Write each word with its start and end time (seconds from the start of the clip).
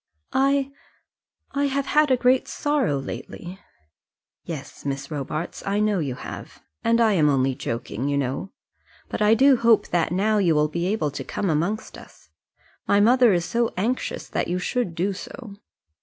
"I 0.33 0.71
I 1.51 1.65
I 1.65 1.65
have 1.67 1.85
had 1.85 2.09
a 2.09 2.17
great 2.17 2.47
sorrow 2.47 2.97
lately." 2.97 3.59
"Yes, 4.43 4.83
Miss 4.83 5.11
Robarts; 5.11 5.61
I 5.67 5.79
know 5.79 5.99
you 5.99 6.15
have; 6.15 6.59
and 6.83 6.99
I 6.99 7.11
am 7.13 7.29
only 7.29 7.53
joking, 7.53 8.09
you 8.09 8.17
know. 8.17 8.51
But 9.09 9.21
I 9.21 9.35
do 9.35 9.57
hope 9.57 9.89
that 9.89 10.11
now 10.11 10.39
you 10.39 10.55
will 10.55 10.69
be 10.69 10.87
able 10.87 11.11
to 11.11 11.23
come 11.23 11.51
amongst 11.51 11.99
us. 11.99 12.29
My 12.87 12.99
mother 12.99 13.31
is 13.31 13.45
so 13.45 13.71
anxious 13.77 14.27
that 14.29 14.47
you 14.47 14.57
should 14.57 14.95
do 14.95 15.13
so." 15.13 15.57